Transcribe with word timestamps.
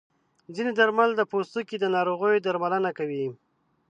ځینې 0.55 0.71
درمل 0.79 1.09
د 1.15 1.21
پوستکي 1.31 1.75
د 1.79 1.85
ناروغیو 1.95 2.43
درملنه 2.45 2.91
کوي. 2.97 3.25